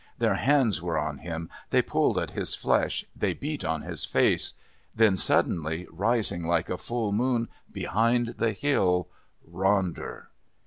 Their 0.17 0.33
hands 0.33 0.81
were 0.81 0.97
on 0.97 1.19
him, 1.19 1.47
they 1.69 1.83
pulled 1.83 2.17
at 2.17 2.31
his 2.31 2.55
flesh, 2.55 3.05
they 3.15 3.35
beat 3.35 3.63
on 3.63 3.83
his 3.83 4.03
face 4.03 4.55
then, 4.95 5.15
suddenly, 5.15 5.85
rising 5.91 6.43
like 6.47 6.71
a 6.71 6.77
full 6.79 7.11
moon 7.11 7.49
behind 7.71 8.29
the 8.39 8.53
hill 8.53 9.09
Ronder! 9.47 10.23